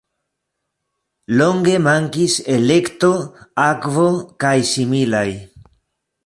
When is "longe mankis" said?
1.41-2.37